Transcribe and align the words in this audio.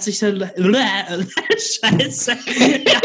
herzlich 0.00 0.22
Scheiße. 1.58 2.32
Ja. 2.86 3.00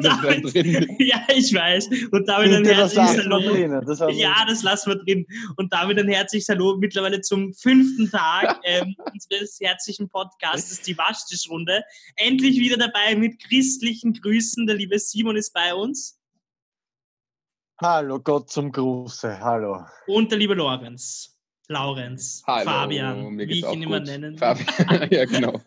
damit, 0.00 0.54
ja, 0.98 1.26
ich 1.28 1.52
weiß. 1.52 1.90
Und 2.10 2.26
damit 2.26 2.54
ein 2.54 2.64
herzliches 2.64 3.18
Hallo. 3.18 4.10
Ja, 4.10 4.46
das 4.48 4.62
lassen 4.62 4.92
wir 4.92 4.96
drin. 4.96 5.26
Und 5.56 5.72
damit 5.72 5.98
ein 5.98 6.08
herzliches 6.08 6.48
Hallo 6.48 6.76
mittlerweile 6.78 7.20
zum 7.20 7.52
fünften 7.52 8.10
Tag 8.10 8.60
ähm, 8.64 8.96
unseres 9.12 9.58
herzlichen 9.60 10.08
Podcasts, 10.08 10.80
die 10.82 10.96
Waschtischrunde. 10.96 11.82
Endlich 12.16 12.58
wieder 12.58 12.78
dabei 12.78 13.14
mit 13.14 13.38
christlichen 13.42 14.14
Grüßen. 14.14 14.66
Der 14.66 14.76
liebe 14.76 14.98
Simon 14.98 15.36
ist 15.36 15.52
bei 15.52 15.74
uns. 15.74 16.18
Hallo, 17.78 18.18
Gott 18.20 18.50
zum 18.50 18.72
Gruße. 18.72 19.38
Hallo. 19.38 19.84
Und 20.06 20.30
der 20.30 20.38
liebe 20.38 20.54
Lorenz. 20.54 21.35
Laurenz, 21.68 22.42
Hallo, 22.46 22.64
Fabian, 22.64 23.38
wie 23.38 23.44
ich 23.44 23.64
ihn 23.64 23.82
immer 23.82 24.00
nennen. 24.00 24.38
Fabian, 24.38 24.66
ja, 25.10 25.24
genau. 25.24 25.60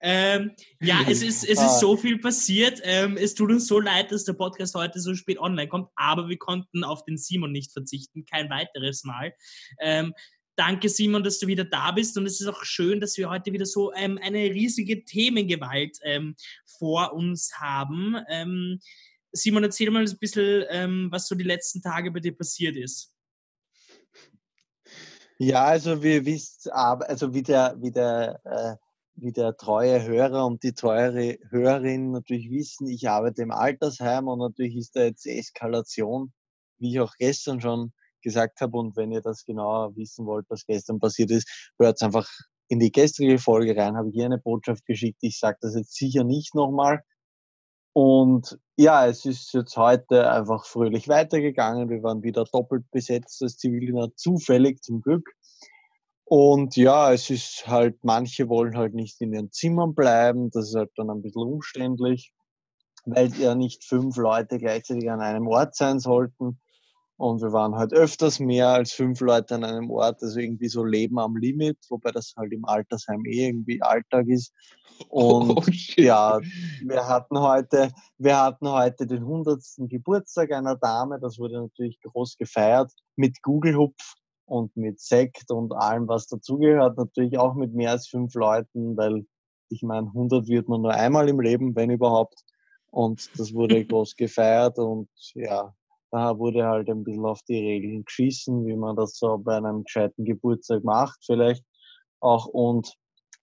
ähm, 0.00 0.52
ja, 0.80 1.00
es 1.08 1.22
ist, 1.22 1.44
es 1.44 1.50
ist 1.50 1.58
ah. 1.58 1.78
so 1.78 1.96
viel 1.96 2.18
passiert. 2.18 2.80
Ähm, 2.84 3.16
es 3.16 3.34
tut 3.34 3.50
uns 3.50 3.66
so 3.66 3.80
leid, 3.80 4.12
dass 4.12 4.24
der 4.24 4.34
Podcast 4.34 4.74
heute 4.74 5.00
so 5.00 5.14
spät 5.14 5.38
online 5.38 5.68
kommt, 5.68 5.88
aber 5.96 6.28
wir 6.28 6.38
konnten 6.38 6.84
auf 6.84 7.04
den 7.04 7.18
Simon 7.18 7.52
nicht 7.52 7.72
verzichten, 7.72 8.24
kein 8.24 8.48
weiteres 8.50 9.04
Mal. 9.04 9.34
Ähm, 9.80 10.14
danke, 10.56 10.88
Simon, 10.88 11.24
dass 11.24 11.38
du 11.38 11.46
wieder 11.46 11.64
da 11.64 11.90
bist. 11.90 12.16
Und 12.16 12.26
es 12.26 12.40
ist 12.40 12.46
auch 12.46 12.64
schön, 12.64 13.00
dass 13.00 13.16
wir 13.16 13.28
heute 13.28 13.52
wieder 13.52 13.66
so 13.66 13.92
ähm, 13.94 14.18
eine 14.22 14.38
riesige 14.38 15.04
Themengewalt 15.04 15.98
ähm, 16.02 16.36
vor 16.78 17.12
uns 17.12 17.52
haben. 17.58 18.16
Ähm, 18.28 18.80
Simon, 19.32 19.62
erzähl 19.62 19.90
mal 19.90 20.02
ein 20.02 20.18
bisschen, 20.18 21.10
was 21.12 21.28
so 21.28 21.34
die 21.34 21.44
letzten 21.44 21.82
Tage 21.82 22.10
bei 22.10 22.18
dir 22.18 22.34
passiert 22.34 22.76
ist. 22.76 23.12
Ja, 25.40 25.66
also 25.66 26.02
wie 26.02 26.24
wisst, 26.26 26.72
also 26.72 27.32
wie 27.32 27.42
der, 27.44 27.76
wie 27.80 27.92
der, 27.92 28.40
äh, 28.44 28.76
wie 29.14 29.30
der 29.30 29.56
treue 29.56 30.04
Hörer 30.04 30.44
und 30.44 30.64
die 30.64 30.72
treue 30.72 31.38
Hörerin 31.50 32.10
natürlich 32.10 32.50
wissen, 32.50 32.88
ich 32.88 33.08
arbeite 33.08 33.42
im 33.42 33.52
Altersheim 33.52 34.26
und 34.26 34.40
natürlich 34.40 34.76
ist 34.76 34.96
da 34.96 35.04
jetzt 35.04 35.26
Eskalation, 35.26 36.32
wie 36.78 36.90
ich 36.90 37.00
auch 37.00 37.14
gestern 37.18 37.60
schon 37.60 37.92
gesagt 38.20 38.60
habe. 38.60 38.78
Und 38.78 38.96
wenn 38.96 39.12
ihr 39.12 39.20
das 39.20 39.44
genauer 39.44 39.94
wissen 39.94 40.26
wollt, 40.26 40.46
was 40.48 40.66
gestern 40.66 40.98
passiert 40.98 41.30
ist, 41.30 41.70
hört 41.78 42.02
einfach 42.02 42.28
in 42.66 42.80
die 42.80 42.90
gestrige 42.90 43.38
Folge 43.38 43.76
rein, 43.76 43.96
habe 43.96 44.08
ich 44.08 44.14
hier 44.14 44.26
eine 44.26 44.38
Botschaft 44.38 44.86
geschickt. 44.86 45.18
Ich 45.22 45.38
sage 45.38 45.58
das 45.60 45.76
jetzt 45.76 45.94
sicher 45.94 46.24
nicht 46.24 46.56
nochmal, 46.56 47.04
und 47.98 48.60
ja, 48.76 49.08
es 49.08 49.24
ist 49.24 49.52
jetzt 49.54 49.76
heute 49.76 50.30
einfach 50.30 50.66
fröhlich 50.66 51.08
weitergegangen. 51.08 51.88
Wir 51.88 52.00
waren 52.04 52.22
wieder 52.22 52.44
doppelt 52.44 52.88
besetzt 52.92 53.42
als 53.42 53.56
Zivildiener, 53.56 54.14
zufällig 54.14 54.84
zum 54.84 55.00
Glück. 55.00 55.28
Und 56.22 56.76
ja, 56.76 57.12
es 57.12 57.28
ist 57.28 57.66
halt, 57.66 58.04
manche 58.04 58.48
wollen 58.48 58.76
halt 58.76 58.94
nicht 58.94 59.20
in 59.20 59.32
ihren 59.32 59.50
Zimmern 59.50 59.96
bleiben. 59.96 60.48
Das 60.50 60.68
ist 60.68 60.76
halt 60.76 60.92
dann 60.94 61.10
ein 61.10 61.22
bisschen 61.22 61.42
umständlich, 61.42 62.32
weil 63.04 63.34
ja 63.34 63.56
nicht 63.56 63.82
fünf 63.82 64.16
Leute 64.16 64.58
gleichzeitig 64.58 65.10
an 65.10 65.20
einem 65.20 65.48
Ort 65.48 65.74
sein 65.74 65.98
sollten. 65.98 66.60
Und 67.18 67.42
wir 67.42 67.52
waren 67.52 67.74
halt 67.74 67.92
öfters 67.92 68.38
mehr 68.38 68.68
als 68.68 68.92
fünf 68.92 69.20
Leute 69.20 69.56
an 69.56 69.64
einem 69.64 69.90
Ort, 69.90 70.22
also 70.22 70.38
irgendwie 70.38 70.68
so 70.68 70.84
Leben 70.84 71.18
am 71.18 71.36
Limit, 71.36 71.76
wobei 71.88 72.12
das 72.12 72.32
halt 72.36 72.52
im 72.52 72.64
Altersheim 72.64 73.24
eh 73.26 73.48
irgendwie 73.48 73.82
Alltag 73.82 74.28
ist. 74.28 74.54
Und 75.08 75.50
oh, 75.50 75.62
ja, 75.96 76.40
wir 76.84 77.06
hatten 77.06 77.38
heute, 77.40 77.90
wir 78.18 78.40
hatten 78.40 78.68
heute 78.68 79.06
den 79.06 79.18
100. 79.18 79.60
Geburtstag 79.88 80.52
einer 80.52 80.76
Dame, 80.76 81.18
das 81.20 81.38
wurde 81.38 81.60
natürlich 81.60 82.00
groß 82.02 82.36
gefeiert 82.36 82.92
mit 83.14 83.42
Google-Hupf 83.42 84.14
und 84.46 84.76
mit 84.76 85.00
Sekt 85.00 85.50
und 85.50 85.72
allem, 85.72 86.08
was 86.08 86.26
dazugehört, 86.26 86.96
natürlich 86.96 87.38
auch 87.38 87.54
mit 87.54 87.74
mehr 87.74 87.92
als 87.92 88.08
fünf 88.08 88.34
Leuten, 88.34 88.96
weil 88.96 89.24
ich 89.68 89.82
meine, 89.82 90.06
100 90.08 90.48
wird 90.48 90.68
man 90.68 90.82
nur 90.82 90.94
einmal 90.94 91.28
im 91.28 91.40
Leben, 91.40 91.76
wenn 91.76 91.90
überhaupt. 91.90 92.44
Und 92.90 93.28
das 93.38 93.52
wurde 93.52 93.84
groß 93.86 94.16
gefeiert 94.16 94.78
und 94.78 95.08
ja, 95.34 95.74
da 96.10 96.38
wurde 96.38 96.66
halt 96.66 96.88
ein 96.88 97.04
bisschen 97.04 97.24
auf 97.24 97.42
die 97.42 97.58
Regeln 97.58 98.04
geschissen, 98.04 98.66
wie 98.66 98.76
man 98.76 98.96
das 98.96 99.18
so 99.18 99.38
bei 99.38 99.56
einem 99.56 99.84
gescheiten 99.84 100.24
Geburtstag 100.24 100.84
macht, 100.84 101.18
vielleicht 101.24 101.64
auch. 102.20 102.46
Und 102.46 102.94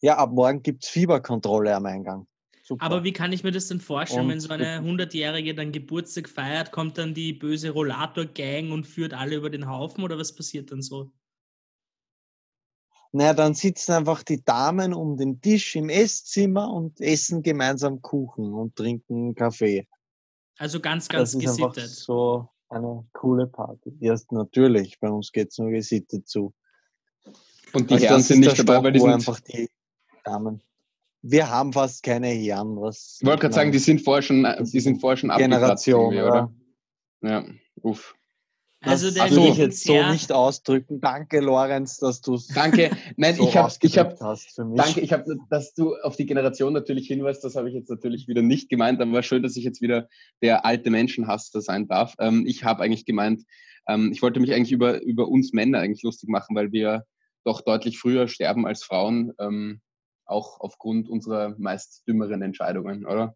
ja, 0.01 0.17
ab 0.17 0.31
morgen 0.31 0.61
gibt 0.61 0.83
es 0.83 0.89
Fieberkontrolle 0.89 1.75
am 1.75 1.85
Eingang. 1.85 2.27
Super. 2.63 2.83
Aber 2.83 3.03
wie 3.03 3.13
kann 3.13 3.31
ich 3.31 3.43
mir 3.43 3.51
das 3.51 3.67
denn 3.67 3.79
vorstellen, 3.79 4.23
und 4.25 4.31
wenn 4.31 4.39
so 4.39 4.49
eine 4.49 4.79
100-Jährige 4.79 5.53
dann 5.53 5.71
Geburtstag 5.71 6.27
feiert, 6.27 6.71
kommt 6.71 6.97
dann 6.97 7.13
die 7.13 7.31
böse 7.31 7.69
Rollator-Gang 7.69 8.71
und 8.71 8.87
führt 8.87 9.13
alle 9.13 9.35
über 9.35 9.51
den 9.51 9.69
Haufen 9.69 10.03
oder 10.03 10.17
was 10.17 10.33
passiert 10.33 10.71
dann 10.71 10.81
so? 10.81 11.11
Naja, 13.11 13.35
dann 13.35 13.53
sitzen 13.53 13.91
einfach 13.91 14.23
die 14.23 14.43
Damen 14.43 14.95
um 14.95 15.15
den 15.15 15.39
Tisch 15.39 15.75
im 15.75 15.89
Esszimmer 15.89 16.73
und 16.73 16.99
essen 16.99 17.43
gemeinsam 17.43 18.01
Kuchen 18.01 18.51
und 18.53 18.75
trinken 18.75 19.35
Kaffee. 19.35 19.87
Also 20.57 20.79
ganz, 20.79 21.07
ganz 21.07 21.33
das 21.33 21.35
ist 21.35 21.45
gesittet. 21.45 21.89
so 21.89 22.49
eine 22.69 23.05
coole 23.13 23.47
Party. 23.47 23.93
Erst 23.99 24.31
natürlich, 24.31 24.99
bei 24.99 25.09
uns 25.09 25.31
geht 25.31 25.49
es 25.51 25.57
nur 25.57 25.71
gesittet 25.71 26.27
zu. 26.27 26.53
Und 27.73 27.89
die 27.89 27.95
also 27.95 28.05
Herren 28.05 28.21
sind 28.21 28.39
nicht 28.39 28.59
dabei, 28.59 28.83
weil 28.83 28.91
die 28.91 28.99
sind 28.99 29.11
einfach 29.11 29.39
die 29.39 29.69
Damen. 30.23 30.61
Wir 31.21 31.49
haben 31.49 31.73
fast 31.73 32.03
keine 32.03 32.27
Herren. 32.27 32.79
Was 32.79 33.17
ich 33.19 33.27
wollte 33.27 33.41
gerade 33.41 33.55
sagen, 33.55 33.71
die 33.71 33.79
sind 33.79 34.01
vorher 34.01 34.21
schon, 34.21 34.47
die 34.59 34.79
sind 34.79 35.01
vorher 35.01 35.17
schon 35.17 35.29
Generation, 35.31 36.13
oder? 36.15 36.53
Ja, 37.21 37.45
uff. 37.81 38.15
Also 38.85 39.11
der 39.11 39.29
würde 39.31 39.49
ich 39.49 39.57
jetzt 39.57 39.83
so 39.83 39.93
nicht 40.11 40.31
ausdrücken. 40.31 41.01
Danke, 41.01 41.39
Lorenz, 41.39 41.97
dass 41.97 42.21
du 42.21 42.35
es 42.35 42.47
Danke. 42.47 42.91
Nein, 43.17 43.35
so 43.35 43.47
ich 43.47 43.57
habe, 43.57 43.73
ich 43.81 43.97
habe, 43.97 44.15
danke, 44.75 45.01
ich 45.01 45.11
habe, 45.13 45.37
dass 45.49 45.73
du 45.73 45.95
auf 45.95 46.15
die 46.15 46.25
Generation 46.25 46.73
natürlich 46.73 47.07
hinweist. 47.07 47.43
Das 47.43 47.55
habe 47.55 47.69
ich 47.69 47.75
jetzt 47.75 47.89
natürlich 47.89 48.27
wieder 48.27 48.41
nicht 48.41 48.69
gemeint. 48.69 49.01
Aber 49.01 49.23
schön, 49.23 49.43
dass 49.43 49.55
ich 49.55 49.63
jetzt 49.63 49.81
wieder 49.81 50.07
der 50.41 50.65
alte 50.65 50.89
Menschenhasser 50.89 51.61
sein 51.61 51.87
darf. 51.87 52.15
Ähm, 52.19 52.45
ich 52.47 52.63
habe 52.63 52.83
eigentlich 52.83 53.05
gemeint, 53.05 53.43
ähm, 53.87 54.11
ich 54.11 54.21
wollte 54.21 54.39
mich 54.39 54.53
eigentlich 54.53 54.71
über 54.71 55.01
über 55.01 55.27
uns 55.27 55.53
Männer 55.53 55.79
eigentlich 55.79 56.03
lustig 56.03 56.29
machen, 56.29 56.55
weil 56.55 56.71
wir 56.71 57.05
doch 57.43 57.61
deutlich 57.61 57.99
früher 57.99 58.27
sterben 58.27 58.65
als 58.65 58.83
Frauen, 58.83 59.33
ähm, 59.39 59.81
auch 60.25 60.59
aufgrund 60.59 61.09
unserer 61.09 61.55
meist 61.57 62.03
dümmeren 62.07 62.41
Entscheidungen, 62.41 63.05
oder? 63.05 63.35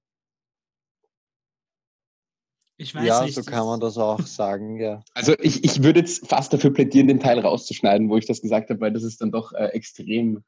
Ich 2.80 2.96
weiß 2.96 3.06
ja, 3.06 3.24
nicht. 3.26 3.36
so 3.36 3.44
kann 3.44 3.66
man 3.66 3.82
das 3.82 3.98
auch 3.98 4.22
sagen, 4.22 4.80
ja. 4.80 5.04
Also 5.14 5.34
ich, 5.40 5.66
ich 5.66 5.84
würde 5.84 6.00
jetzt 6.00 6.26
fast 6.28 6.54
dafür 6.54 6.72
plädieren, 6.72 7.08
den 7.08 7.20
Teil 7.20 7.38
rauszuschneiden, 7.40 8.10
wo 8.10 8.16
ich 8.16 8.26
das 8.26 8.42
gesagt 8.42 8.70
habe, 8.70 8.80
weil 8.80 8.94
das 8.94 9.04
ist 9.04 9.20
dann 9.20 9.32
doch 9.32 9.52
äh, 9.52 9.66
extrem 9.68 10.46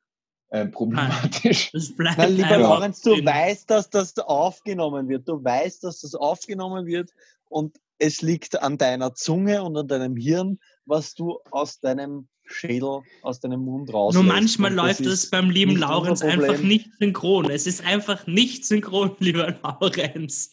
äh, 0.49 0.65
problematisch. 0.67 1.71
Das 1.73 1.93
bleibt 1.93 2.17
Nein, 2.17 2.37
lieber 2.37 2.57
Lorenz, 2.57 3.01
du 3.01 3.11
weißt, 3.11 3.69
dass 3.69 3.89
das 3.89 4.17
aufgenommen 4.17 5.09
wird. 5.09 5.27
Du 5.27 5.43
weißt, 5.43 5.83
dass 5.83 5.99
das 5.99 6.15
aufgenommen 6.15 6.85
wird 6.85 7.11
und 7.49 7.75
es 7.99 8.21
liegt 8.21 8.61
an 8.61 8.77
deiner 8.77 9.13
Zunge 9.13 9.61
und 9.63 9.75
an 9.77 9.89
deinem 9.89 10.15
Hirn, 10.15 10.57
was 10.85 11.13
du 11.13 11.39
aus 11.51 11.81
deinem 11.81 12.29
Schädel, 12.45 13.01
aus 13.23 13.41
deinem 13.41 13.65
Mund 13.65 13.93
raus. 13.93 14.13
Nur 14.13 14.23
manchmal 14.23 14.73
läuft 14.73 15.01
es 15.01 15.29
beim 15.29 15.49
lieben 15.49 15.75
Laurenz 15.75 16.21
einfach 16.21 16.59
nicht 16.59 16.89
synchron. 16.97 17.49
Es 17.49 17.67
ist 17.67 17.85
einfach 17.85 18.25
nicht 18.25 18.65
synchron, 18.65 19.15
lieber 19.19 19.57
Laurenz. 19.61 20.51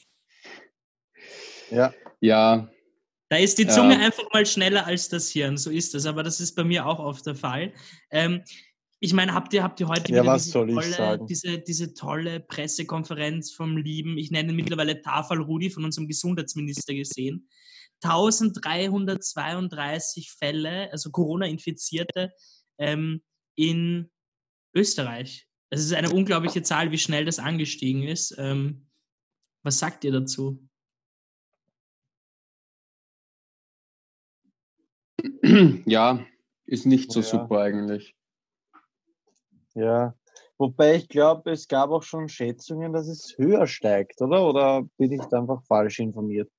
Ja. 1.71 1.93
Ja. 2.21 2.69
Da 3.29 3.37
ist 3.37 3.59
die 3.59 3.67
Zunge 3.67 3.95
ja. 3.95 4.01
einfach 4.01 4.25
mal 4.33 4.47
schneller 4.47 4.87
als 4.87 5.09
das 5.09 5.29
Hirn, 5.29 5.59
so 5.59 5.71
ist 5.71 5.95
das. 5.95 6.07
Aber 6.07 6.23
das 6.23 6.41
ist 6.41 6.55
bei 6.55 6.65
mir 6.65 6.87
auch 6.87 6.99
oft 6.99 7.27
der 7.27 7.35
Fall. 7.35 7.73
Ähm, 8.11 8.43
ich 9.01 9.13
meine, 9.13 9.35
habt 9.35 9.55
ihr, 9.55 9.63
habt 9.63 9.79
ihr 9.81 9.87
heute 9.87 10.13
ja, 10.13 10.35
diese, 10.35 10.53
tolle, 10.53 11.21
diese, 11.29 11.59
diese, 11.59 11.95
tolle 11.95 12.41
Pressekonferenz 12.41 13.53
vom 13.53 13.77
lieben, 13.77 14.19
ich 14.19 14.33
nenne 14.33 14.51
ihn 14.51 14.57
mittlerweile 14.57 15.01
Tafel 15.03 15.41
Rudi 15.41 15.71
von 15.71 15.85
unserem 15.85 16.09
Gesundheitsminister 16.09 16.95
gesehen? 16.95 17.49
1332 18.03 20.33
Fälle, 20.33 20.91
also 20.91 21.11
Corona-Infizierte 21.11 22.33
ähm, 22.79 23.23
in 23.57 24.11
Österreich. 24.75 25.47
Das 25.71 25.81
ist 25.81 25.93
eine 25.93 26.11
unglaubliche 26.11 26.63
Zahl, 26.63 26.91
wie 26.91 26.99
schnell 26.99 27.25
das 27.25 27.39
angestiegen 27.39 28.03
ist. 28.03 28.35
Ähm, 28.39 28.89
was 29.63 29.79
sagt 29.79 30.03
ihr 30.05 30.13
dazu? 30.13 30.68
Ja, 35.87 36.25
ist 36.67 36.87
nicht 36.87 37.13
so 37.13 37.21
ja. 37.21 37.27
super 37.27 37.61
eigentlich. 37.61 38.15
Ja, 39.75 40.15
wobei 40.59 40.97
ich 40.97 41.09
glaube, 41.09 41.51
es 41.51 41.69
gab 41.69 41.91
auch 41.91 42.03
schon 42.03 42.29
Schätzungen, 42.29 42.93
dass 42.93 43.09
es 43.09 43.35
höher 43.37 43.67
steigt, 43.67 44.21
oder? 44.21 44.47
Oder 44.47 44.83
bin 44.97 45.13
ich 45.13 45.23
da 45.31 45.41
einfach 45.41 45.63
falsch 45.65 45.99
informiert? 45.99 46.51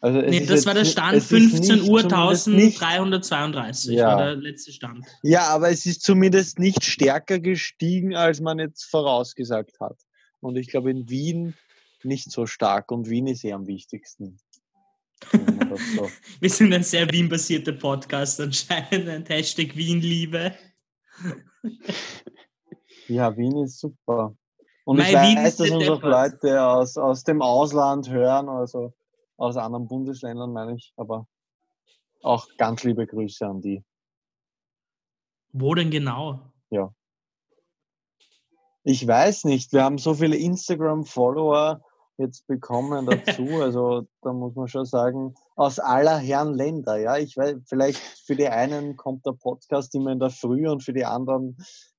Also 0.00 0.20
nee, 0.20 0.44
das 0.44 0.66
war 0.66 0.74
der 0.74 0.84
Stand 0.84 1.22
15 1.22 1.88
Uhr 1.88 2.00
1332, 2.00 3.94
ja. 3.94 4.08
war 4.08 4.24
der 4.26 4.36
letzte 4.36 4.72
Stand. 4.72 5.06
Ja, 5.22 5.48
aber 5.48 5.70
es 5.70 5.86
ist 5.86 6.02
zumindest 6.02 6.58
nicht 6.58 6.84
stärker 6.84 7.40
gestiegen, 7.40 8.14
als 8.14 8.40
man 8.40 8.58
jetzt 8.58 8.84
vorausgesagt 8.84 9.80
hat. 9.80 9.96
Und 10.40 10.56
ich 10.56 10.68
glaube, 10.68 10.90
in 10.90 11.08
Wien 11.08 11.54
nicht 12.04 12.30
so 12.30 12.46
stark 12.46 12.92
und 12.92 13.08
Wien 13.08 13.26
ist 13.26 13.42
eh 13.44 13.52
am 13.52 13.66
wichtigsten. 13.66 14.38
So. 15.22 16.08
Wir 16.40 16.50
sind 16.50 16.72
ein 16.72 16.82
sehr 16.82 17.10
Wien-basierter 17.10 17.72
Podcast 17.72 18.40
anscheinend. 18.40 19.28
Hashtag 19.28 19.76
Wien-Liebe. 19.76 20.54
Ja, 23.08 23.36
Wien 23.36 23.56
ist 23.58 23.78
super. 23.78 24.36
Und 24.84 24.98
Nein, 24.98 25.06
ich 25.06 25.12
Wien 25.14 25.44
weiß, 25.44 25.56
dass 25.56 25.70
uns 25.70 25.88
auch 25.88 26.02
Leute 26.02 26.62
aus, 26.62 26.96
aus 26.96 27.24
dem 27.24 27.42
Ausland 27.42 28.08
hören, 28.08 28.48
also 28.48 28.92
aus 29.36 29.56
anderen 29.56 29.88
Bundesländern, 29.88 30.52
meine 30.52 30.76
ich, 30.76 30.92
aber 30.96 31.26
auch 32.22 32.48
ganz 32.56 32.84
liebe 32.84 33.06
Grüße 33.06 33.46
an 33.46 33.60
die. 33.60 33.84
Wo 35.52 35.74
denn 35.74 35.90
genau? 35.90 36.52
Ja. 36.70 36.92
Ich 38.84 39.06
weiß 39.06 39.44
nicht, 39.44 39.72
wir 39.72 39.82
haben 39.82 39.98
so 39.98 40.14
viele 40.14 40.36
Instagram-Follower 40.36 41.82
jetzt 42.18 42.46
bekommen 42.46 43.06
dazu. 43.06 43.46
Also 43.62 44.06
da 44.22 44.32
muss 44.32 44.54
man 44.54 44.68
schon 44.68 44.86
sagen, 44.86 45.34
aus 45.54 45.78
aller 45.78 46.18
Herren 46.18 46.54
Länder. 46.54 46.98
Ja, 46.98 47.16
ich 47.16 47.36
weiß, 47.36 47.56
vielleicht 47.66 47.98
für 47.98 48.36
die 48.36 48.48
einen 48.48 48.96
kommt 48.96 49.26
der 49.26 49.32
Podcast 49.32 49.94
immer 49.94 50.12
in 50.12 50.18
der 50.18 50.30
Früh 50.30 50.68
und 50.68 50.82
für 50.82 50.92
die 50.92 51.04
anderen 51.04 51.56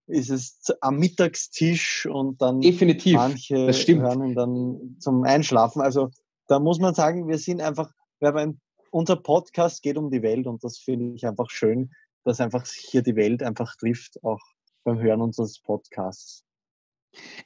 ist 0.07 0.29
es 0.29 0.59
am 0.81 0.97
Mittagstisch 0.97 2.05
und 2.05 2.41
dann 2.41 2.61
Definitiv. 2.61 3.15
manche 3.15 3.67
hören 3.67 4.23
ihn 4.23 4.35
dann 4.35 4.95
zum 4.99 5.23
Einschlafen. 5.23 5.81
Also 5.81 6.09
da 6.47 6.59
muss 6.59 6.79
man 6.79 6.93
sagen, 6.93 7.27
wir 7.27 7.37
sind 7.37 7.61
einfach, 7.61 7.91
wir 8.19 8.29
haben 8.29 8.37
ein, 8.37 8.61
unser 8.91 9.17
Podcast 9.17 9.83
geht 9.83 9.97
um 9.97 10.09
die 10.09 10.21
Welt 10.21 10.47
und 10.47 10.63
das 10.63 10.77
finde 10.77 11.13
ich 11.13 11.25
einfach 11.25 11.49
schön, 11.49 11.91
dass 12.23 12.39
einfach 12.39 12.65
hier 12.65 13.01
die 13.01 13.15
Welt 13.15 13.43
einfach 13.43 13.75
trifft, 13.75 14.23
auch 14.23 14.39
beim 14.85 14.99
Hören 14.99 15.21
unseres 15.21 15.59
Podcasts. 15.59 16.46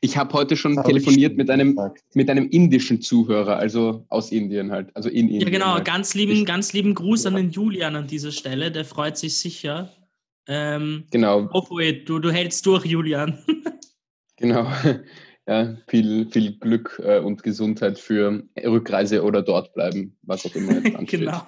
Ich 0.02 0.18
habe 0.18 0.34
heute 0.34 0.58
schon 0.58 0.76
das 0.76 0.86
telefoniert 0.86 1.38
mit 1.38 1.50
einem, 1.50 1.80
mit 2.14 2.30
einem 2.30 2.50
indischen 2.50 3.02
Zuhörer, 3.02 3.58
also 3.58 4.06
aus 4.10 4.32
Indien 4.32 4.72
halt, 4.72 4.96
also 4.96 5.10
in 5.10 5.28
Indien. 5.30 5.42
Ja, 5.42 5.50
genau. 5.50 5.74
Halt. 5.74 5.86
Ganz 5.86 6.14
lieben, 6.14 6.34
ich, 6.34 6.46
ganz 6.46 6.74
lieben 6.74 6.94
Gruß 6.94 7.26
an 7.28 7.36
den 7.36 7.52
Julian 7.52 7.96
an 7.96 8.08
dieser 8.08 8.32
Stelle. 8.32 8.72
Der 8.72 8.86
freut 8.86 9.18
sich 9.18 9.38
sicher. 9.38 9.92
Ähm, 10.48 11.06
genau. 11.12 11.50
Hopefully, 11.54 12.04
du, 12.04 12.20
du 12.20 12.32
hältst 12.32 12.66
durch, 12.66 12.86
Julian. 12.86 13.38
genau. 14.38 14.68
Ja, 15.48 15.76
viel, 15.88 16.30
viel 16.30 16.58
Glück 16.60 17.02
äh, 17.04 17.20
und 17.20 17.42
Gesundheit 17.42 17.98
für 17.98 18.44
Rückreise 18.64 19.24
oder 19.24 19.42
dort 19.42 19.74
bleiben, 19.74 20.16
was 20.22 20.46
auch 20.46 20.56
immer 20.56 20.74
jetzt 20.74 20.96
ansteht. 20.96 21.22
genau. 21.22 21.42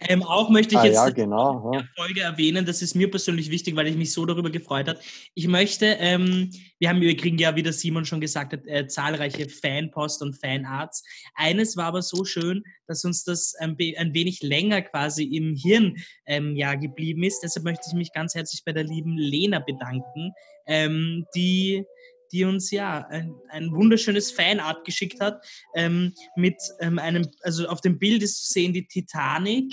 Ähm, 0.00 0.22
auch 0.22 0.50
möchte 0.50 0.74
ich 0.74 0.80
ah, 0.80 0.84
jetzt 0.84 0.94
ja, 0.94 1.10
genau, 1.10 1.72
ja. 1.72 1.84
Folge 1.96 2.20
erwähnen, 2.20 2.64
das 2.66 2.82
ist 2.82 2.94
mir 2.94 3.10
persönlich 3.10 3.50
wichtig, 3.50 3.76
weil 3.76 3.86
ich 3.86 3.96
mich 3.96 4.12
so 4.12 4.26
darüber 4.26 4.50
gefreut 4.50 4.88
habe. 4.88 5.00
Ich 5.34 5.48
möchte, 5.48 5.86
ähm, 5.98 6.50
wir 6.78 6.88
haben, 6.88 7.00
wir 7.00 7.16
kriegen 7.16 7.38
ja, 7.38 7.56
wie 7.56 7.62
der 7.62 7.72
Simon 7.72 8.04
schon 8.04 8.20
gesagt 8.20 8.52
hat, 8.52 8.66
äh, 8.66 8.86
zahlreiche 8.86 9.48
Fanpost 9.48 10.22
und 10.22 10.34
Fanarts. 10.34 11.04
Eines 11.34 11.76
war 11.76 11.86
aber 11.86 12.02
so 12.02 12.24
schön, 12.24 12.64
dass 12.86 13.04
uns 13.04 13.24
das 13.24 13.54
ein, 13.54 13.76
ein 13.96 14.14
wenig 14.14 14.42
länger 14.42 14.82
quasi 14.82 15.24
im 15.24 15.54
Hirn 15.54 15.96
ähm, 16.26 16.56
ja, 16.56 16.74
geblieben 16.74 17.22
ist. 17.22 17.40
Deshalb 17.42 17.64
möchte 17.64 17.84
ich 17.88 17.94
mich 17.94 18.12
ganz 18.12 18.34
herzlich 18.34 18.64
bei 18.64 18.72
der 18.72 18.84
lieben 18.84 19.16
Lena 19.16 19.58
bedanken, 19.58 20.32
ähm, 20.66 21.26
die 21.34 21.84
die 22.32 22.44
uns 22.44 22.70
ja 22.70 23.06
ein, 23.08 23.34
ein 23.48 23.72
wunderschönes 23.72 24.30
Fanart 24.30 24.84
geschickt 24.84 25.20
hat. 25.20 25.44
Ähm, 25.74 26.14
mit 26.36 26.56
ähm, 26.80 26.98
einem, 26.98 27.28
also 27.42 27.68
auf 27.68 27.80
dem 27.80 27.98
Bild 27.98 28.22
ist 28.22 28.46
zu 28.46 28.52
sehen 28.52 28.72
die 28.72 28.86
Titanic, 28.86 29.72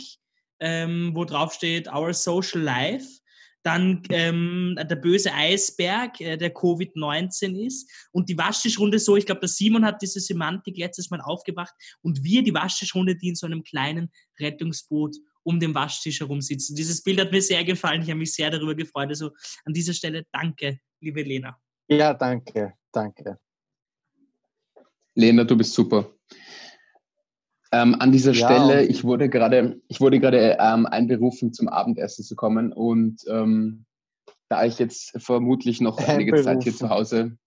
ähm, 0.60 1.12
wo 1.13 1.25
drauf 1.25 1.54
steht 1.54 1.88
Our 1.92 2.13
Social 2.13 2.62
Life. 2.62 3.07
Dann 3.63 4.04
ähm, 4.10 4.78
der 4.78 4.96
böse 4.96 5.34
Eisberg, 5.34 6.22
äh, 6.22 6.38
der 6.38 6.54
Covid-19 6.54 7.66
ist. 7.66 7.90
Und 8.12 8.30
die 8.30 8.38
Waschtischrunde 8.38 9.00
so, 9.00 9.16
ich 9.18 9.25
glaube, 9.25 9.42
der 9.42 9.50
Simon 9.50 9.84
hat 9.84 10.04
diese 10.04 10.19
Semantik 10.19 10.78
letztes 10.78 11.10
Mal 11.10 11.19
aufgebracht. 11.19 11.74
Und 12.01 12.24
wir, 12.24 12.44
die 12.44 12.54
Waschtischrunde, 12.54 13.16
die 13.16 13.30
in 13.30 13.36
so 13.36 13.48
einem 13.48 13.63
kleinen 13.63 14.12
Rettungsboot 14.40 15.16
um 15.42 15.60
den 15.60 15.74
Waschtisch 15.74 16.19
herum 16.19 16.42
sitzen. 16.42 16.75
Dieses 16.75 17.01
Bild 17.01 17.19
hat 17.19 17.31
mir 17.31 17.42
sehr 17.42 17.63
gefallen. 17.63 18.01
Ich 18.01 18.10
habe 18.10 18.19
mich 18.19 18.34
sehr 18.34 18.51
darüber 18.51 18.75
gefreut. 18.75 19.10
Also 19.10 19.31
an 19.63 19.74
dieser 19.74 19.94
Stelle 19.94 20.25
danke, 20.31 20.80
liebe 21.00 21.24
Lena. 21.24 21.60
Ja, 21.88 22.14
danke, 22.14 22.74
danke. 22.92 23.38
Lena, 25.14 25.44
du 25.44 25.56
bist 25.56 25.74
super. 25.74 26.12
Ähm, 27.72 27.96
an 28.00 28.12
dieser 28.12 28.32
ja, 28.32 28.48
Stelle, 28.48 28.86
ich 28.86 29.04
wurde 29.04 29.30
gerade, 29.30 29.82
ich 29.88 30.00
wurde 30.00 30.20
gerade 30.20 30.58
ähm, 30.60 30.86
einberufen, 30.86 31.54
zum 31.54 31.68
Abendessen 31.68 32.24
zu 32.24 32.36
kommen 32.36 32.72
und 32.74 33.22
ähm, 33.30 33.86
da 34.50 34.66
ich 34.66 34.80
jetzt 34.80 35.12
vermutlich 35.22 35.82
noch 35.82 35.98
einige 36.08 36.42
Zeit 36.42 36.64
hier 36.64 36.76
zu 36.76 36.90
Hause, 36.90 37.38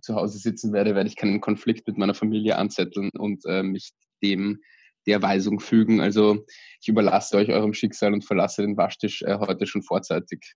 zu 0.00 0.14
Hause 0.14 0.38
sitzen 0.38 0.72
werde, 0.72 0.94
werde 0.94 1.08
ich 1.08 1.16
keinen 1.16 1.40
Konflikt 1.40 1.86
mit 1.86 1.98
meiner 1.98 2.14
Familie 2.14 2.56
anzetteln 2.56 3.10
und 3.10 3.44
äh, 3.46 3.62
mich 3.62 3.92
dem 4.22 4.60
der 5.06 5.22
Weisung 5.22 5.60
fügen. 5.60 6.00
Also 6.00 6.44
ich 6.80 6.88
überlasse 6.88 7.36
euch 7.36 7.50
eurem 7.50 7.74
Schicksal 7.74 8.12
und 8.12 8.24
verlasse 8.24 8.62
den 8.62 8.76
Waschtisch 8.76 9.22
äh, 9.22 9.38
heute 9.38 9.66
schon 9.66 9.82
vorzeitig. 9.82 10.54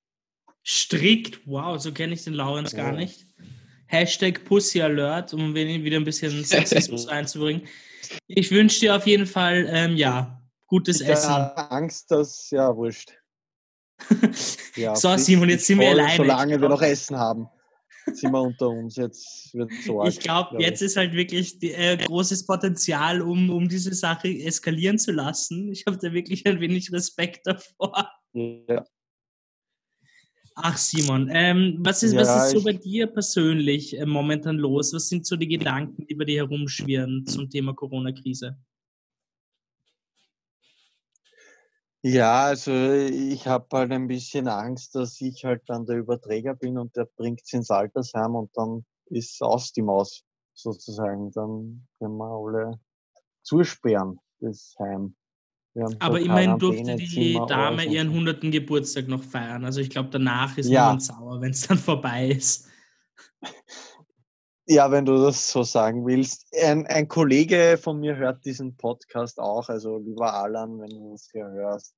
Strikt, 0.65 1.41
wow, 1.47 1.81
so 1.81 1.93
kenne 1.93 2.15
ich 2.15 2.25
den 2.25 2.35
Laurenz 2.35 2.75
gar 2.75 2.93
nicht. 2.93 3.27
Hashtag 3.87 4.45
Pussy 4.45 4.81
Alert, 4.81 5.35
um 5.35 5.55
wieder 5.55 5.97
ein 5.97 6.05
bisschen 6.05 6.45
Sexismus 6.45 7.09
reinzubringen. 7.09 7.67
Ich 8.27 8.51
wünsche 8.51 8.81
dir 8.81 8.97
auf 8.97 9.07
jeden 9.07 9.27
Fall, 9.27 9.67
ähm, 9.69 9.97
ja, 9.97 10.41
gutes 10.67 11.01
ich 11.01 11.09
Essen. 11.09 11.31
habe 11.31 11.71
Angst, 11.71 12.11
dass, 12.11 12.51
ja, 12.51 12.75
wurscht. 12.77 13.13
ja, 14.77 14.95
so, 14.95 15.15
Simon, 15.17 15.51
jetzt 15.51 15.67
sind 15.67 15.81
wir 15.81 15.91
alleine. 15.91 16.17
Solange 16.17 16.61
wir 16.61 16.69
noch 16.69 16.81
Essen 16.81 17.19
haben, 17.19 17.49
sind 18.13 18.33
wir 18.33 18.41
unter 18.41 18.69
uns. 18.69 18.97
Jetzt 18.97 19.53
wird 19.55 19.71
so 19.85 20.05
Ich 20.05 20.21
glaube, 20.21 20.51
glaub 20.51 20.61
jetzt 20.61 20.81
ist 20.81 20.97
halt 20.97 21.13
wirklich 21.13 21.59
die, 21.59 21.73
äh, 21.73 21.97
großes 21.97 22.47
Potenzial, 22.47 23.21
um, 23.21 23.51
um 23.51 23.69
diese 23.69 23.93
Sache 23.93 24.29
eskalieren 24.29 24.99
zu 24.99 25.13
lassen. 25.13 25.71
Ich 25.71 25.85
habe 25.87 25.99
da 25.99 26.13
wirklich 26.13 26.47
ein 26.47 26.61
wenig 26.61 26.93
Respekt 26.93 27.47
davor. 27.47 28.11
Ja. 28.33 28.85
Ach 30.55 30.77
Simon, 30.77 31.31
ähm, 31.33 31.79
was, 31.81 32.03
ist, 32.03 32.13
ja, 32.13 32.21
was 32.21 32.45
ist 32.45 32.59
so 32.59 32.65
bei 32.65 32.73
dir 32.73 33.07
persönlich 33.07 33.99
äh, 33.99 34.05
momentan 34.05 34.57
los? 34.57 34.93
Was 34.93 35.09
sind 35.09 35.27
so 35.27 35.37
die 35.37 35.49
Gedanken, 35.49 36.07
die 36.07 36.15
bei 36.15 36.25
dir 36.25 36.43
herumschwirren 36.43 37.25
zum 37.27 37.49
Thema 37.49 37.75
Corona-Krise? 37.75 38.59
Ja, 42.03 42.45
also 42.47 42.73
ich 42.73 43.47
habe 43.47 43.67
halt 43.73 43.93
ein 43.93 44.09
bisschen 44.09 44.49
Angst, 44.49 44.95
dass 44.95 45.21
ich 45.21 45.45
halt 45.45 45.63
dann 45.67 45.85
der 45.85 45.99
Überträger 45.99 46.55
bin 46.55 46.79
und 46.79 46.97
der 46.97 47.05
bringt 47.05 47.43
es 47.45 47.53
ins 47.53 47.71
Altersheim 47.71 48.35
und 48.37 48.51
dann 48.57 48.87
ist 49.07 49.43
aus 49.43 49.73
die 49.73 49.83
Maus 49.83 50.25
sozusagen. 50.55 51.31
Dann 51.33 51.87
können 51.99 52.17
wir 52.17 52.25
alle 52.25 52.81
zusperren, 53.43 54.19
das 54.41 54.75
Heim. 54.79 55.15
Aber 56.01 56.21
immerhin 56.21 56.59
durfte 56.59 56.97
die 56.97 57.41
Dame 57.49 57.85
ihren 57.85 58.09
100. 58.09 58.41
Geburtstag 58.51 59.07
noch 59.07 59.23
feiern. 59.23 59.65
Also 59.65 59.81
ich 59.81 59.91
glaube, 59.91 60.09
danach 60.11 60.59
ist 60.59 60.69
ja. 60.69 60.87
niemand 60.87 61.03
sauer, 61.03 61.41
wenn 61.41 61.53
es 61.53 61.67
dann 61.67 61.79
vorbei 61.79 62.29
ist. 62.29 62.69
Ja, 64.67 64.91
wenn 64.91 65.05
du 65.05 65.17
das 65.17 65.51
so 65.51 65.63
sagen 65.63 66.07
willst. 66.07 66.47
Ein, 66.63 66.87
ein, 66.87 67.09
Kollege 67.09 67.79
von 67.81 67.99
mir 67.99 68.17
hört 68.17 68.45
diesen 68.45 68.77
Podcast 68.77 69.41
auch. 69.41 69.69
Also 69.69 69.99
lieber 69.99 70.33
Alan, 70.33 70.81
wenn 70.81 70.91
du 70.91 71.15
es 71.15 71.29
hier 71.33 71.47
hörst. 71.47 71.95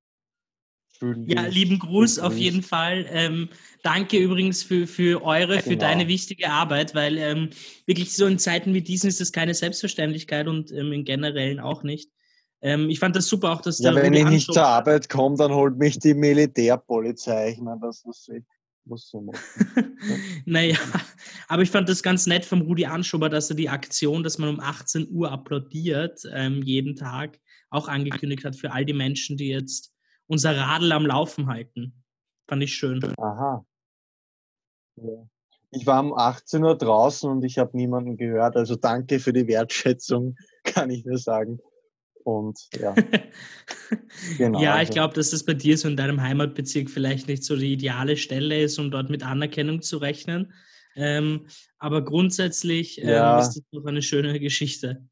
Ja, 1.26 1.46
lieben 1.46 1.78
Gruß 1.78 2.20
auf 2.20 2.36
jeden 2.36 2.62
Fall. 2.62 3.06
Ähm, 3.10 3.48
danke 3.82 4.18
übrigens 4.18 4.62
für, 4.62 4.86
für 4.86 5.22
eure, 5.24 5.60
für 5.60 5.70
genau. 5.70 5.80
deine 5.80 6.06
wichtige 6.06 6.48
Arbeit, 6.48 6.94
weil 6.94 7.18
ähm, 7.18 7.50
wirklich 7.86 8.14
so 8.14 8.26
in 8.26 8.38
Zeiten 8.38 8.72
wie 8.72 8.82
diesen 8.82 9.08
ist 9.08 9.20
das 9.20 9.32
keine 9.32 9.52
Selbstverständlichkeit 9.52 10.46
und 10.46 10.70
ähm, 10.70 10.92
in 10.92 11.04
generellen 11.04 11.58
auch 11.58 11.82
nicht. 11.82 12.10
Ähm, 12.62 12.88
ich 12.88 13.00
fand 13.00 13.16
das 13.16 13.26
super 13.26 13.52
auch, 13.52 13.60
dass 13.60 13.80
ja, 13.80 13.94
wenn 13.94 14.14
ich 14.14 14.24
nicht 14.24 14.52
zur 14.52 14.64
Arbeit 14.64 15.08
komme, 15.08 15.36
dann 15.36 15.52
holt 15.52 15.76
mich 15.76 15.98
die 15.98 16.14
Militärpolizei. 16.14 17.50
Ich 17.50 17.60
meine, 17.60 17.80
das 17.80 18.04
muss 18.04 18.28
ich 18.28 18.44
muss 18.84 19.08
so 19.08 19.20
machen. 19.20 19.38
naja, 20.46 20.76
aber 21.48 21.62
ich 21.62 21.70
fand 21.70 21.88
das 21.88 22.02
ganz 22.02 22.26
nett 22.26 22.44
vom 22.44 22.62
Rudi 22.62 22.86
Anschober, 22.86 23.28
dass 23.28 23.50
er 23.50 23.56
die 23.56 23.68
Aktion, 23.68 24.22
dass 24.22 24.38
man 24.38 24.48
um 24.48 24.60
18 24.60 25.08
Uhr 25.10 25.30
applaudiert, 25.30 26.22
ähm, 26.32 26.62
jeden 26.62 26.96
Tag, 26.96 27.38
auch 27.70 27.88
angekündigt 27.88 28.44
hat 28.44 28.56
für 28.56 28.72
all 28.72 28.84
die 28.84 28.92
Menschen, 28.92 29.36
die 29.36 29.48
jetzt 29.48 29.92
unser 30.26 30.56
Radl 30.56 30.92
am 30.92 31.06
Laufen 31.06 31.46
halten. 31.46 32.04
Fand 32.48 32.62
ich 32.62 32.74
schön. 32.74 33.02
Aha. 33.18 33.64
Ja. 34.96 35.28
Ich 35.70 35.86
war 35.86 36.00
um 36.00 36.12
18 36.12 36.62
Uhr 36.64 36.76
draußen 36.76 37.30
und 37.30 37.44
ich 37.44 37.58
habe 37.58 37.76
niemanden 37.76 38.18
gehört. 38.18 38.56
Also 38.56 38.76
danke 38.76 39.20
für 39.20 39.32
die 39.32 39.46
Wertschätzung, 39.46 40.36
kann 40.64 40.90
ich 40.90 41.04
nur 41.04 41.18
sagen. 41.18 41.60
Und 42.24 42.68
ja. 42.78 42.94
genau, 44.38 44.60
ja, 44.60 44.80
ich 44.80 44.90
glaube, 44.90 45.14
dass 45.14 45.30
das 45.30 45.44
bei 45.44 45.54
dir 45.54 45.76
so 45.76 45.88
in 45.88 45.96
deinem 45.96 46.20
Heimatbezirk 46.20 46.88
vielleicht 46.88 47.28
nicht 47.28 47.44
so 47.44 47.56
die 47.56 47.72
ideale 47.72 48.16
Stelle 48.16 48.62
ist, 48.62 48.78
um 48.78 48.90
dort 48.90 49.10
mit 49.10 49.24
Anerkennung 49.24 49.82
zu 49.82 49.98
rechnen. 49.98 50.52
Ähm, 50.94 51.46
aber 51.78 52.04
grundsätzlich 52.04 53.00
ähm, 53.00 53.08
ja. 53.08 53.40
ist 53.40 53.56
das 53.56 53.62
doch 53.72 53.86
eine 53.86 54.02
schöne 54.02 54.38
Geschichte. 54.38 55.04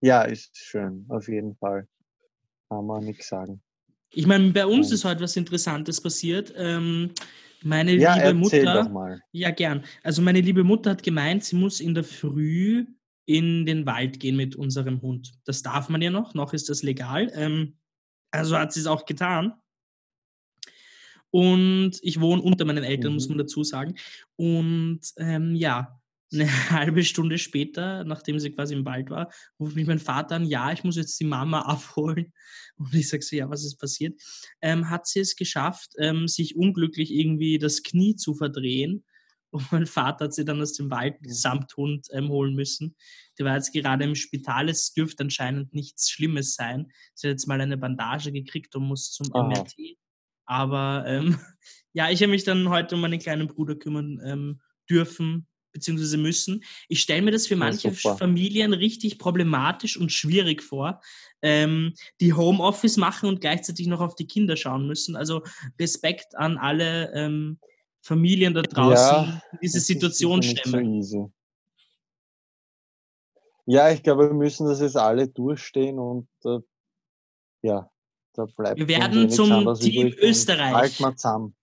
Ja, 0.00 0.22
ist 0.22 0.56
schön, 0.56 1.06
auf 1.08 1.28
jeden 1.28 1.56
Fall. 1.56 1.88
Kann 2.68 2.86
man 2.86 3.04
nichts 3.04 3.28
sagen. 3.28 3.62
Ich 4.10 4.26
meine, 4.26 4.52
bei 4.52 4.66
uns 4.66 4.90
ist 4.90 5.04
heute 5.04 5.22
was 5.22 5.36
Interessantes 5.36 6.00
passiert. 6.00 6.52
Ähm, 6.56 7.12
meine 7.62 7.92
ja, 7.94 8.14
liebe 8.14 8.34
Mutter. 8.34 9.20
Ja, 9.32 9.50
gern. 9.50 9.84
Also 10.02 10.22
meine 10.22 10.40
liebe 10.40 10.64
Mutter 10.64 10.90
hat 10.90 11.02
gemeint, 11.02 11.44
sie 11.44 11.56
muss 11.56 11.80
in 11.80 11.94
der 11.94 12.04
Früh 12.04 12.86
in 13.28 13.66
den 13.66 13.84
Wald 13.84 14.20
gehen 14.20 14.36
mit 14.36 14.56
unserem 14.56 15.02
Hund. 15.02 15.34
Das 15.44 15.62
darf 15.62 15.90
man 15.90 16.00
ja 16.00 16.10
noch, 16.10 16.32
noch 16.32 16.54
ist 16.54 16.70
das 16.70 16.82
legal. 16.82 17.30
Ähm, 17.34 17.76
also 18.30 18.56
hat 18.56 18.72
sie 18.72 18.80
es 18.80 18.86
auch 18.86 19.04
getan. 19.04 19.52
Und 21.30 21.98
ich 22.00 22.20
wohne 22.20 22.40
unter 22.40 22.64
meinen 22.64 22.84
Eltern, 22.84 23.10
mhm. 23.10 23.16
muss 23.16 23.28
man 23.28 23.36
dazu 23.36 23.62
sagen. 23.64 23.96
Und 24.36 25.00
ähm, 25.18 25.54
ja, 25.54 26.00
eine 26.32 26.46
halbe 26.70 27.04
Stunde 27.04 27.36
später, 27.36 28.02
nachdem 28.04 28.38
sie 28.38 28.50
quasi 28.50 28.72
im 28.72 28.86
Wald 28.86 29.10
war, 29.10 29.30
ruft 29.60 29.76
mich 29.76 29.86
mein 29.86 29.98
Vater 29.98 30.36
an, 30.36 30.46
ja, 30.46 30.72
ich 30.72 30.82
muss 30.82 30.96
jetzt 30.96 31.20
die 31.20 31.24
Mama 31.24 31.60
abholen. 31.66 32.32
Und 32.76 32.94
ich 32.94 33.10
sage 33.10 33.22
so, 33.22 33.36
ja, 33.36 33.50
was 33.50 33.62
ist 33.62 33.76
passiert? 33.76 34.18
Ähm, 34.62 34.88
hat 34.88 35.06
sie 35.06 35.20
es 35.20 35.36
geschafft, 35.36 35.92
ähm, 35.98 36.28
sich 36.28 36.56
unglücklich 36.56 37.12
irgendwie 37.12 37.58
das 37.58 37.82
Knie 37.82 38.16
zu 38.16 38.34
verdrehen. 38.34 39.04
Und 39.50 39.72
mein 39.72 39.86
Vater 39.86 40.26
hat 40.26 40.34
sie 40.34 40.44
dann 40.44 40.60
aus 40.60 40.74
dem 40.74 40.90
Wald 40.90 41.16
samt 41.22 41.76
Hund 41.76 42.06
ähm, 42.12 42.28
holen 42.28 42.54
müssen. 42.54 42.96
Der 43.38 43.46
war 43.46 43.54
jetzt 43.54 43.72
gerade 43.72 44.04
im 44.04 44.14
Spital. 44.14 44.68
Es 44.68 44.92
dürfte 44.92 45.24
anscheinend 45.24 45.72
nichts 45.72 46.10
Schlimmes 46.10 46.54
sein. 46.54 46.90
Sie 47.14 47.28
hat 47.28 47.32
jetzt 47.32 47.46
mal 47.46 47.60
eine 47.60 47.78
Bandage 47.78 48.32
gekriegt 48.32 48.74
und 48.76 48.84
muss 48.84 49.10
zum 49.10 49.28
Aha. 49.32 49.48
MRT. 49.48 49.74
Aber 50.44 51.04
ähm, 51.06 51.38
ja, 51.92 52.10
ich 52.10 52.20
habe 52.22 52.32
mich 52.32 52.44
dann 52.44 52.68
heute 52.68 52.94
um 52.94 53.00
meinen 53.00 53.18
kleinen 53.18 53.46
Bruder 53.46 53.76
kümmern 53.76 54.20
ähm, 54.24 54.60
dürfen 54.90 55.46
beziehungsweise 55.72 56.16
müssen. 56.16 56.64
Ich 56.88 57.00
stelle 57.00 57.22
mir 57.22 57.30
das 57.30 57.46
für 57.46 57.56
manche 57.56 57.88
ja, 57.88 58.16
Familien 58.16 58.72
richtig 58.72 59.18
problematisch 59.18 59.96
und 59.96 60.12
schwierig 60.12 60.62
vor, 60.62 61.00
ähm, 61.42 61.94
die 62.20 62.32
Homeoffice 62.32 62.96
machen 62.96 63.28
und 63.28 63.40
gleichzeitig 63.40 63.86
noch 63.86 64.00
auf 64.00 64.14
die 64.14 64.26
Kinder 64.26 64.56
schauen 64.56 64.86
müssen. 64.86 65.14
Also 65.14 65.42
Respekt 65.78 66.36
an 66.36 66.58
alle 66.58 67.12
ähm, 67.14 67.58
Familien 68.00 68.54
da 68.54 68.62
draußen, 68.62 68.96
ja, 68.96 69.42
die 69.52 69.58
diese 69.62 69.80
Situation 69.80 70.42
stemmen. 70.42 71.02
So 71.02 71.32
ja, 73.66 73.90
ich 73.90 74.02
glaube, 74.02 74.28
wir 74.28 74.34
müssen 74.34 74.66
das 74.66 74.80
jetzt 74.80 74.96
alle 74.96 75.28
durchstehen 75.28 75.98
und 75.98 76.26
äh, 76.46 76.58
ja, 77.60 77.90
da 78.32 78.46
bleibt. 78.46 78.78
Wir 78.78 78.88
werden 78.88 79.28
zum 79.28 79.74
Team 79.74 80.14
Österreich. 80.18 80.72
Halt 80.72 81.00
mal 81.00 81.14
zusammen. 81.14 81.54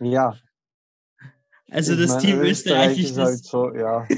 ja, 0.00 0.36
also 1.72 1.94
ich 1.94 2.00
das 2.00 2.10
meine, 2.10 2.22
Team 2.22 2.40
Österreich, 2.40 2.98
Österreich 2.98 3.10
ist 3.10 3.18
halt 3.18 3.44
so, 3.44 3.74
ja. 3.74 4.06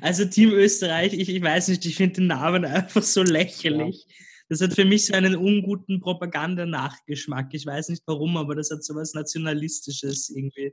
Also 0.00 0.24
Team 0.24 0.50
Österreich, 0.50 1.12
ich, 1.12 1.28
ich 1.28 1.42
weiß 1.42 1.68
nicht, 1.68 1.84
ich 1.84 1.96
finde 1.96 2.16
den 2.16 2.26
Namen 2.28 2.64
einfach 2.64 3.02
so 3.02 3.22
lächerlich. 3.22 4.06
Ja. 4.08 4.25
Das 4.48 4.60
hat 4.60 4.74
für 4.74 4.84
mich 4.84 5.06
so 5.06 5.14
einen 5.14 5.36
unguten 5.36 6.00
Propagandanachgeschmack. 6.00 7.52
Ich 7.52 7.66
weiß 7.66 7.88
nicht 7.88 8.02
warum, 8.06 8.36
aber 8.36 8.54
das 8.54 8.70
hat 8.70 8.84
so 8.84 8.94
was 8.94 9.12
Nationalistisches 9.14 10.28
irgendwie. 10.30 10.72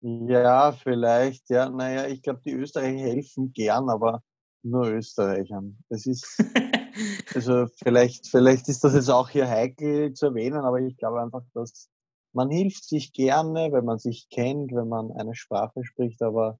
Ja, 0.00 0.72
vielleicht. 0.72 1.48
Ja, 1.50 1.68
naja, 1.68 2.06
ich 2.06 2.22
glaube, 2.22 2.40
die 2.44 2.52
Österreicher 2.52 2.98
helfen 2.98 3.52
gern, 3.52 3.88
aber 3.88 4.22
nur 4.62 4.88
Österreichern. 4.88 5.78
Das 5.88 6.06
ist, 6.06 6.26
also 7.34 7.66
vielleicht, 7.82 8.28
vielleicht 8.28 8.68
ist 8.68 8.84
das 8.84 8.94
jetzt 8.94 9.10
auch 9.10 9.28
hier 9.28 9.48
heikel 9.48 10.12
zu 10.12 10.26
erwähnen, 10.26 10.58
aber 10.58 10.80
ich 10.80 10.96
glaube 10.96 11.20
einfach, 11.20 11.42
dass 11.54 11.88
man 12.32 12.50
hilft 12.50 12.84
sich 12.84 13.12
gerne, 13.12 13.72
wenn 13.72 13.84
man 13.84 13.98
sich 13.98 14.28
kennt, 14.28 14.72
wenn 14.72 14.88
man 14.88 15.12
eine 15.12 15.34
Sprache 15.34 15.84
spricht, 15.84 16.22
aber 16.22 16.58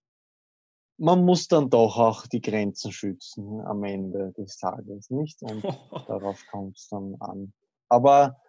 man 0.98 1.24
muss 1.24 1.48
dann 1.48 1.70
doch 1.70 1.96
auch 1.96 2.26
die 2.26 2.40
Grenzen 2.40 2.92
schützen 2.92 3.60
am 3.60 3.84
Ende 3.84 4.32
des 4.36 4.58
Tages, 4.58 5.10
nicht? 5.10 5.40
Und 5.42 5.62
darauf 6.08 6.44
kommt 6.50 6.76
es 6.76 6.88
dann 6.88 7.14
an. 7.20 7.52
Aber 7.88 8.40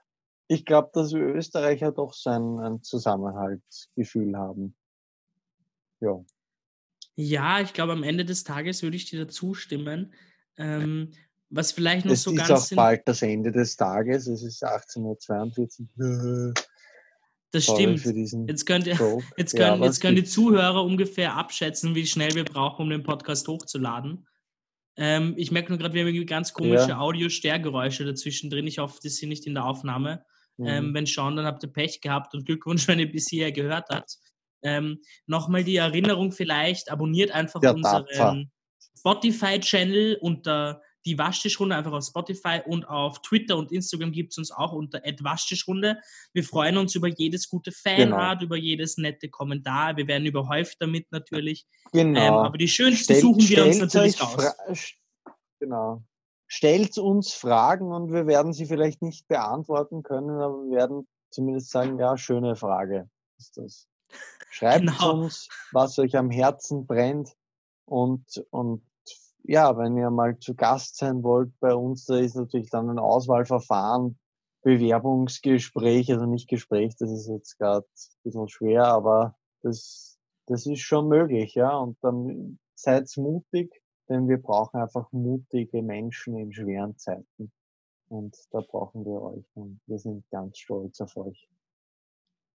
ich 0.47 0.65
glaube, 0.65 0.89
dass 0.93 1.13
wir 1.13 1.21
Österreicher 1.21 1.91
doch 1.91 2.13
so 2.13 2.31
ein, 2.31 2.59
ein 2.59 2.83
Zusammenhaltsgefühl 2.83 4.35
haben. 4.35 4.75
Ja. 6.01 6.23
Ja, 7.15 7.59
ich 7.59 7.73
glaube, 7.73 7.93
am 7.93 8.03
Ende 8.03 8.25
des 8.25 8.43
Tages 8.43 8.81
würde 8.81 8.97
ich 8.97 9.05
dir 9.05 9.25
dazu 9.25 9.53
stimmen. 9.53 10.13
Ähm, 10.57 11.11
was 11.49 11.71
vielleicht 11.71 12.05
noch 12.05 12.13
es 12.13 12.23
so 12.23 12.33
ganz. 12.33 12.49
Es 12.49 12.63
ist 12.63 12.71
auch 12.73 12.75
bald 12.77 13.07
das 13.07 13.21
Ende 13.21 13.51
des 13.51 13.75
Tages. 13.75 14.27
Es 14.27 14.41
ist 14.41 14.63
18.42 14.63 15.87
Uhr. 15.97 16.53
Das 17.51 17.63
stimmt. 17.63 18.05
Jetzt 18.47 18.65
könnt, 18.65 18.85
ihr, 18.85 18.97
jetzt, 19.37 19.55
können, 19.55 19.81
ja, 19.81 19.85
jetzt 19.85 19.99
können 19.99 20.15
die 20.15 20.23
Zuhörer 20.23 20.83
ungefähr 20.83 21.35
abschätzen, 21.35 21.95
wie 21.95 22.05
schnell 22.05 22.35
wir 22.35 22.45
brauchen, 22.45 22.83
um 22.83 22.89
den 22.89 23.03
Podcast 23.03 23.47
hochzuladen. 23.47 24.27
Ähm, 24.97 25.33
ich 25.37 25.51
merke 25.51 25.69
nur 25.69 25.79
gerade, 25.79 25.93
wir 25.93 26.01
haben 26.01 26.09
irgendwie 26.09 26.25
ganz 26.25 26.53
komische 26.53 26.89
ja. 26.89 26.99
Audio-Stärgeräusche 26.99 28.05
dazwischen 28.05 28.49
drin. 28.49 28.67
Ich 28.67 28.77
hoffe, 28.77 28.99
das 29.01 29.15
sind 29.15 29.29
nicht 29.29 29.47
in 29.47 29.55
der 29.55 29.65
Aufnahme. 29.65 30.23
Mhm. 30.57 30.67
Ähm, 30.67 30.93
wenn 30.93 31.07
schon, 31.07 31.35
dann 31.37 31.45
habt 31.45 31.63
ihr 31.63 31.71
Pech 31.71 32.01
gehabt 32.01 32.35
und 32.35 32.45
Glückwunsch, 32.45 32.87
wenn 32.87 32.99
ihr 32.99 33.11
bis 33.11 33.29
hierher 33.29 33.51
gehört 33.51 33.87
habt. 33.89 34.17
Ähm, 34.61 34.99
Nochmal 35.25 35.63
die 35.63 35.77
Erinnerung 35.77 36.31
vielleicht, 36.31 36.91
abonniert 36.91 37.31
einfach 37.31 37.63
ja, 37.63 37.71
unseren 37.71 38.51
Spotify-Channel 38.97 40.17
unter 40.21 40.81
die 41.05 41.17
Waschtischrunde 41.17 41.75
einfach 41.75 41.93
auf 41.93 42.03
Spotify 42.05 42.61
und 42.65 42.87
auf 42.87 43.21
Twitter 43.21 43.57
und 43.57 43.71
Instagram 43.71 44.11
gibt 44.11 44.33
es 44.33 44.37
uns 44.37 44.51
auch 44.51 44.73
unter 44.73 45.01
Waschtischrunde. 45.21 45.99
Wir 46.33 46.43
freuen 46.43 46.77
uns 46.77 46.95
über 46.95 47.07
jedes 47.07 47.49
gute 47.49 47.71
Fanart, 47.71 48.39
genau. 48.39 48.45
über 48.45 48.57
jedes 48.57 48.97
nette 48.97 49.29
Kommentar. 49.29 49.97
Wir 49.97 50.07
werden 50.07 50.25
überhäuft 50.25 50.77
damit 50.79 51.11
natürlich. 51.11 51.65
Genau. 51.93 52.19
Ähm, 52.19 52.33
aber 52.33 52.57
die 52.57 52.67
schönsten 52.67 53.03
Stell, 53.03 53.21
suchen 53.21 53.47
wir 53.47 53.65
uns 53.65 53.79
natürlich 53.79 54.21
raus. 54.21 54.55
Genau. 55.59 56.03
Stellt 56.47 56.97
uns 56.97 57.33
Fragen 57.33 57.91
und 57.91 58.11
wir 58.11 58.25
werden 58.25 58.53
sie 58.53 58.65
vielleicht 58.65 59.01
nicht 59.01 59.27
beantworten 59.27 60.03
können, 60.03 60.41
aber 60.41 60.63
wir 60.63 60.77
werden 60.77 61.07
zumindest 61.29 61.69
sagen, 61.69 61.99
ja, 61.99 62.17
schöne 62.17 62.55
Frage 62.55 63.09
ist 63.37 63.57
das. 63.57 63.87
Schreibt 64.49 64.79
genau. 64.85 65.13
uns, 65.13 65.47
was 65.71 65.99
euch 65.99 66.17
am 66.17 66.31
Herzen 66.31 66.87
brennt 66.87 67.35
und, 67.85 68.43
und 68.49 68.83
ja, 69.49 69.75
wenn 69.77 69.97
ihr 69.97 70.11
mal 70.11 70.37
zu 70.37 70.53
Gast 70.53 70.97
sein 70.97 71.23
wollt 71.23 71.51
bei 71.59 71.73
uns, 71.73 72.05
da 72.05 72.17
ist 72.19 72.35
natürlich 72.35 72.69
dann 72.69 72.87
ein 72.87 72.99
Auswahlverfahren, 72.99 74.19
Bewerbungsgespräch, 74.61 76.11
also 76.11 76.27
nicht 76.27 76.47
Gespräch, 76.47 76.95
das 76.99 77.09
ist 77.09 77.27
jetzt 77.27 77.57
gerade 77.57 77.87
ein 77.87 78.23
bisschen 78.23 78.47
schwer, 78.47 78.85
aber 78.85 79.35
das, 79.63 80.19
das 80.45 80.67
ist 80.67 80.81
schon 80.81 81.07
möglich, 81.07 81.55
ja. 81.55 81.75
Und 81.75 81.97
dann 82.03 82.59
seid 82.75 83.09
mutig, 83.17 83.81
denn 84.07 84.27
wir 84.29 84.39
brauchen 84.39 84.79
einfach 84.79 85.11
mutige 85.11 85.81
Menschen 85.81 86.37
in 86.37 86.53
schweren 86.53 86.95
Zeiten. 86.97 87.51
Und 88.07 88.37
da 88.51 88.59
brauchen 88.61 89.03
wir 89.03 89.19
euch 89.19 89.45
und 89.55 89.79
wir 89.87 89.97
sind 89.97 90.29
ganz 90.29 90.59
stolz 90.59 91.01
auf 91.01 91.17
euch. 91.17 91.49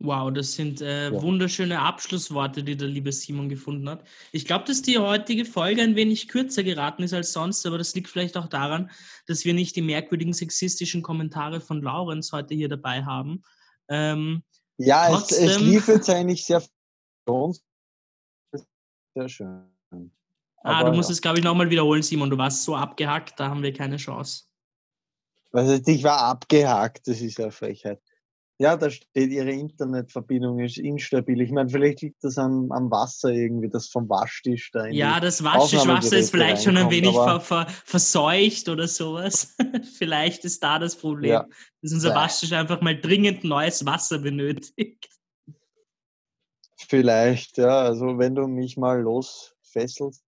Wow, 0.04 0.34
das 0.34 0.52
sind 0.52 0.82
äh, 0.82 1.12
ja. 1.12 1.22
wunderschöne 1.22 1.80
Abschlussworte, 1.80 2.62
die 2.62 2.76
der 2.76 2.90
liebe 2.90 3.12
Simon 3.12 3.48
gefunden 3.48 3.88
hat. 3.90 4.04
Ich 4.34 4.46
glaube, 4.46 4.66
dass 4.66 4.82
die 4.82 5.00
heutige 5.00 5.46
Folge 5.46 5.82
ein 5.82 5.96
wenig 5.96 6.28
kürzer 6.28 6.62
geraten 6.62 7.04
ist 7.04 7.14
als 7.14 7.32
sonst, 7.32 7.66
aber 7.66 7.78
das 7.78 7.96
liegt 7.96 8.10
vielleicht 8.10 8.36
auch 8.36 8.48
daran, 8.48 8.92
dass 9.28 9.46
wir 9.46 9.54
nicht 9.54 9.78
die 9.78 9.82
merkwürdigen 9.82 10.34
sexistischen 10.34 11.02
Kommentare 11.04 11.62
von 11.62 11.82
Laurenz 11.82 12.34
heute 12.34 12.54
hier 12.54 12.68
dabei 12.68 13.06
haben. 13.06 13.44
Ähm, 13.88 14.44
ja, 14.78 15.08
trotzdem, 15.10 15.48
es, 15.48 15.56
es 15.56 15.62
lief 15.62 15.88
jetzt 15.88 16.10
eigentlich 16.10 16.46
sehr 16.46 16.62
sehr 19.16 19.30
schön. 19.30 19.64
Aber, 19.90 20.76
ah, 20.76 20.84
du 20.84 20.94
musst 20.94 21.10
ja. 21.10 21.14
es, 21.14 21.22
glaube 21.22 21.40
ich, 21.40 21.44
nochmal 21.46 21.70
wiederholen, 21.70 22.04
Simon. 22.04 22.30
Du 22.30 22.38
warst 22.38 22.64
so 22.64 22.76
abgehackt, 22.76 23.40
da 23.40 23.50
haben 23.50 23.64
wir 23.64 23.74
keine 23.74 23.98
Chance. 23.98 24.44
Also 25.52 25.80
ich 25.86 26.04
war 26.04 26.20
abgehackt, 26.20 27.08
das 27.08 27.22
ist 27.22 27.38
ja 27.38 27.52
Frechheit. 27.52 28.02
Ja, 28.60 28.78
da 28.78 28.90
steht, 28.90 29.32
ihre 29.32 29.52
Internetverbindung 29.52 30.60
ist 30.60 30.78
instabil. 30.78 31.42
Ich 31.42 31.52
meine, 31.52 31.70
vielleicht 31.70 32.02
liegt 32.02 32.24
das 32.24 32.38
am, 32.38 32.72
am 32.72 32.92
Wasser 32.92 33.30
irgendwie, 33.30 33.68
das 33.68 33.88
vom 33.88 34.08
Waschtisch 34.08 34.70
da. 34.72 34.86
Ja, 34.88 35.20
das 35.20 35.44
Waschtischwasser 35.44 36.18
ist 36.18 36.30
vielleicht 36.30 36.64
schon 36.64 36.78
ein 36.78 36.90
wenig 36.92 37.14
ver, 37.14 37.42
ver, 37.42 37.68
verseucht 37.84 38.70
oder 38.70 38.88
sowas. 38.88 39.56
vielleicht 39.98 40.46
ist 40.46 40.62
da 40.62 40.78
das 40.78 40.96
Problem, 40.96 41.32
ja. 41.32 41.48
dass 41.82 41.94
unser 41.94 42.14
Waschtisch 42.14 42.52
einfach 42.52 42.80
mal 42.82 43.00
dringend 43.00 43.44
neues 43.44 43.86
Wasser 43.86 44.20
benötigt. 44.20 45.10
Vielleicht, 46.88 47.58
ja. 47.58 47.82
Also 47.82 48.20
wenn 48.20 48.36
du 48.36 48.48
mich 48.48 48.78
mal 48.78 49.02
losfesselst, 49.02 50.24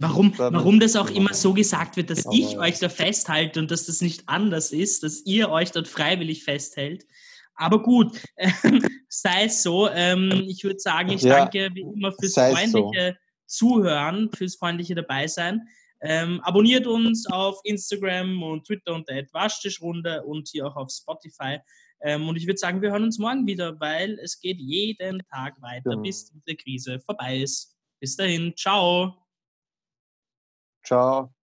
Warum, 0.00 0.36
warum 0.36 0.80
das 0.80 0.96
auch 0.96 1.08
immer 1.08 1.32
so 1.32 1.54
gesagt 1.54 1.96
wird, 1.96 2.10
dass 2.10 2.26
ich 2.30 2.58
euch 2.58 2.78
da 2.78 2.90
festhalte 2.90 3.58
und 3.58 3.70
dass 3.70 3.86
das 3.86 4.02
nicht 4.02 4.24
anders 4.26 4.70
ist, 4.70 5.02
dass 5.02 5.24
ihr 5.24 5.50
euch 5.50 5.72
dort 5.72 5.88
freiwillig 5.88 6.44
festhält. 6.44 7.06
Aber 7.54 7.82
gut, 7.82 8.20
äh, 8.36 8.50
sei 9.08 9.44
es 9.44 9.62
so. 9.62 9.88
Ähm, 9.88 10.44
ich 10.46 10.62
würde 10.62 10.78
sagen, 10.78 11.10
ich 11.10 11.22
ja, 11.22 11.38
danke 11.38 11.70
wie 11.74 11.80
immer 11.80 12.12
fürs 12.12 12.34
freundliche 12.34 13.16
so. 13.48 13.68
Zuhören, 13.68 14.30
fürs 14.34 14.56
freundliche 14.56 14.94
Dabeisein. 14.94 15.66
Ähm, 16.02 16.40
abonniert 16.42 16.86
uns 16.86 17.26
auf 17.26 17.58
Instagram 17.64 18.42
und 18.42 18.66
Twitter 18.66 18.94
unter 18.94 19.14
Waschtischrunde 19.32 20.22
und 20.24 20.48
hier 20.48 20.66
auch 20.66 20.76
auf 20.76 20.90
Spotify. 20.90 21.58
Ähm, 22.02 22.28
und 22.28 22.36
ich 22.36 22.46
würde 22.46 22.58
sagen, 22.58 22.82
wir 22.82 22.90
hören 22.90 23.04
uns 23.04 23.18
morgen 23.18 23.46
wieder, 23.46 23.80
weil 23.80 24.18
es 24.22 24.38
geht 24.38 24.58
jeden 24.58 25.22
Tag 25.32 25.60
weiter, 25.62 25.92
ja. 25.92 25.96
bis 25.96 26.30
die 26.46 26.56
Krise 26.56 27.00
vorbei 27.00 27.38
ist. 27.38 27.74
Bis 28.00 28.16
dahin, 28.16 28.54
ciao. 28.54 29.25
Ciao. 30.86 31.35